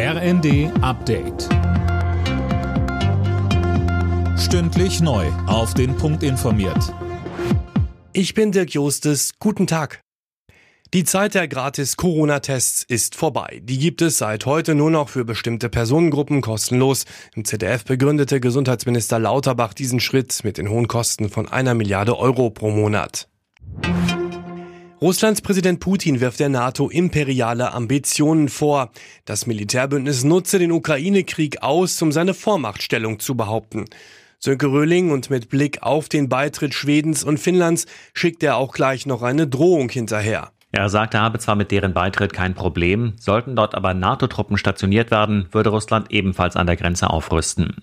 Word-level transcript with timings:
RND 0.00 0.70
Update. 0.80 1.48
Stündlich 4.38 5.00
neu. 5.00 5.26
Auf 5.48 5.74
den 5.74 5.96
Punkt 5.96 6.22
informiert. 6.22 6.94
Ich 8.12 8.32
bin 8.32 8.52
Dirk 8.52 8.70
Jostes. 8.70 9.32
Guten 9.40 9.66
Tag. 9.66 10.00
Die 10.94 11.02
Zeit 11.02 11.34
der 11.34 11.48
gratis 11.48 11.96
Corona-Tests 11.96 12.84
ist 12.84 13.16
vorbei. 13.16 13.60
Die 13.64 13.78
gibt 13.78 14.00
es 14.00 14.18
seit 14.18 14.46
heute 14.46 14.76
nur 14.76 14.92
noch 14.92 15.08
für 15.08 15.24
bestimmte 15.24 15.68
Personengruppen 15.68 16.42
kostenlos. 16.42 17.04
Im 17.34 17.44
ZDF 17.44 17.84
begründete 17.84 18.38
Gesundheitsminister 18.38 19.18
Lauterbach 19.18 19.74
diesen 19.74 19.98
Schritt 19.98 20.44
mit 20.44 20.58
den 20.58 20.70
hohen 20.70 20.86
Kosten 20.86 21.28
von 21.28 21.48
einer 21.48 21.74
Milliarde 21.74 22.16
Euro 22.16 22.50
pro 22.50 22.70
Monat. 22.70 23.28
Russlands 25.00 25.42
Präsident 25.42 25.78
Putin 25.78 26.20
wirft 26.20 26.40
der 26.40 26.48
NATO 26.48 26.88
imperiale 26.88 27.72
Ambitionen 27.72 28.48
vor. 28.48 28.90
Das 29.26 29.46
Militärbündnis 29.46 30.24
nutze 30.24 30.58
den 30.58 30.72
Ukraine-Krieg 30.72 31.62
aus, 31.62 32.02
um 32.02 32.10
seine 32.10 32.34
Vormachtstellung 32.34 33.20
zu 33.20 33.36
behaupten. 33.36 33.84
Sönke 34.40 34.66
Röhling 34.66 35.12
und 35.12 35.30
mit 35.30 35.50
Blick 35.50 35.84
auf 35.84 36.08
den 36.08 36.28
Beitritt 36.28 36.74
Schwedens 36.74 37.22
und 37.22 37.38
Finnlands 37.38 37.86
schickt 38.12 38.42
er 38.42 38.56
auch 38.56 38.72
gleich 38.72 39.06
noch 39.06 39.22
eine 39.22 39.46
Drohung 39.46 39.88
hinterher. 39.88 40.50
Er 40.72 40.88
sagte, 40.88 41.18
er 41.18 41.22
habe 41.22 41.38
zwar 41.38 41.54
mit 41.54 41.70
deren 41.70 41.94
Beitritt 41.94 42.32
kein 42.32 42.54
Problem, 42.54 43.14
sollten 43.20 43.54
dort 43.54 43.76
aber 43.76 43.94
NATO-Truppen 43.94 44.58
stationiert 44.58 45.12
werden, 45.12 45.46
würde 45.52 45.70
Russland 45.70 46.10
ebenfalls 46.10 46.56
an 46.56 46.66
der 46.66 46.76
Grenze 46.76 47.08
aufrüsten. 47.08 47.76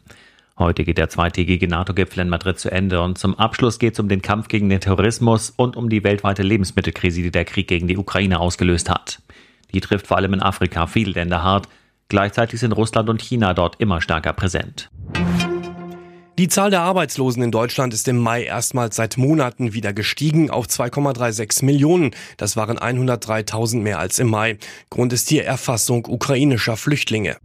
Heute 0.58 0.86
geht 0.86 0.98
der 0.98 1.10
zweitägige 1.10 1.68
NATO-Gipfel 1.68 2.22
in 2.22 2.30
Madrid 2.30 2.58
zu 2.58 2.72
Ende 2.72 3.02
und 3.02 3.18
zum 3.18 3.38
Abschluss 3.38 3.78
geht 3.78 3.96
es 3.96 4.00
um 4.00 4.08
den 4.08 4.22
Kampf 4.22 4.48
gegen 4.48 4.70
den 4.70 4.80
Terrorismus 4.80 5.50
und 5.50 5.76
um 5.76 5.90
die 5.90 6.06
weltweite 6.06 6.44
Lebensmittelkrise, 6.44 7.22
die 7.22 7.32
der 7.32 7.44
Krieg 7.44 7.68
gegen 7.68 7.90
die 7.90 7.98
Ukraine 7.98 8.40
ausgelöst 8.40 8.90
hat. 8.90 9.20
Die 9.74 9.82
trifft 9.82 10.08
vor 10.08 10.16
allem 10.16 10.34
in 10.34 10.42
Afrika 10.42 10.88
viele 10.88 11.12
Länder 11.12 11.44
hart. 11.44 11.68
Gleichzeitig 12.08 12.62
sind 12.62 12.72
Russland 12.72 13.10
und 13.10 13.22
China 13.22 13.54
dort 13.54 13.82
immer 13.82 14.00
stärker 14.00 14.32
präsent. 14.32 14.90
Die 16.38 16.48
Zahl 16.48 16.70
der 16.70 16.82
Arbeitslosen 16.82 17.44
in 17.44 17.52
Deutschland 17.52 17.94
ist 17.94 18.08
im 18.08 18.18
Mai 18.18 18.44
erstmals 18.44 18.96
seit 18.96 19.18
Monaten 19.18 19.74
wieder 19.74 19.92
gestiegen 19.92 20.50
auf 20.50 20.68
2,36 20.68 21.66
Millionen. 21.66 22.12
Das 22.38 22.56
waren 22.56 22.78
103.000 22.78 23.80
mehr 23.80 24.00
als 24.00 24.20
im 24.20 24.30
Mai. 24.30 24.58
Grund 24.90 25.12
ist 25.12 25.32
die 25.32 25.40
Erfassung 25.40 26.06
ukrainischer 26.06 26.78
Flüchtlinge. 26.78 27.38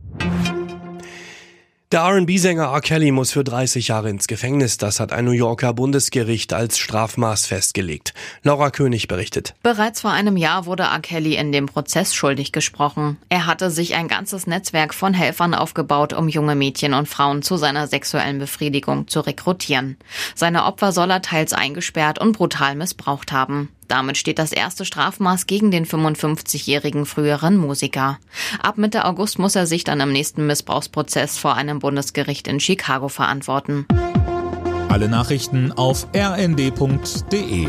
Der 1.92 2.02
R&B-Sänger 2.02 2.66
R. 2.72 2.80
Kelly 2.83 3.10
muss 3.10 3.33
für 3.33 3.42
30 3.42 3.88
Jahre 3.88 4.10
ins 4.10 4.28
Gefängnis. 4.28 4.78
Das 4.78 5.00
hat 5.00 5.12
ein 5.12 5.24
New 5.24 5.33
Yorker 5.33 5.74
Bundesgericht 5.74 6.52
als 6.52 6.78
Strafmaß 6.78 7.47
festgelegt. 7.47 8.14
Laura 8.44 8.70
König 8.70 9.08
berichtet. 9.08 9.56
Bereits 9.64 10.02
vor 10.02 10.12
einem 10.12 10.36
Jahr 10.36 10.66
wurde 10.66 10.84
R. 10.84 11.00
Kelly 11.00 11.34
in 11.34 11.50
dem 11.50 11.66
Prozess 11.66 12.14
schuldig 12.14 12.52
gesprochen. 12.52 13.16
Er 13.28 13.47
hatte 13.47 13.72
sich 13.72 13.97
ein 13.97 14.06
ganzes 14.06 14.47
Netzwerk 14.47 14.94
von 14.94 15.14
Helfern 15.14 15.52
aufgebaut, 15.52 16.12
um 16.12 16.28
junge 16.28 16.55
Mädchen 16.55 16.94
und 16.94 17.08
Frauen 17.08 17.42
zu 17.42 17.56
seiner 17.56 17.88
sexuellen 17.88 18.38
Befriedigung 18.38 19.08
zu 19.08 19.19
rekrutieren. 19.19 19.97
Seine 20.36 20.66
Opfer 20.66 20.92
soll 20.92 21.10
er 21.10 21.22
teils 21.22 21.52
eingesperrt 21.52 22.20
und 22.20 22.36
brutal 22.36 22.77
missbraucht 22.77 23.32
haben. 23.32 23.69
Damit 23.91 24.16
steht 24.16 24.38
das 24.38 24.52
erste 24.52 24.84
Strafmaß 24.84 25.48
gegen 25.48 25.72
den 25.72 25.84
55-jährigen 25.84 27.06
früheren 27.06 27.56
Musiker. 27.56 28.20
Ab 28.62 28.78
Mitte 28.78 29.05
August 29.05 29.41
muss 29.41 29.56
er 29.56 29.66
sich 29.66 29.82
dann 29.82 29.98
im 29.98 30.12
nächsten 30.12 30.47
Missbrauchsprozess 30.47 31.38
vor 31.38 31.56
einem 31.56 31.80
Bundesgericht 31.80 32.47
in 32.47 32.60
Chicago 32.60 33.08
verantworten. 33.08 33.86
Alle 34.88 35.08
Nachrichten 35.08 35.72
auf 35.72 36.06
rnd.de 36.14 37.66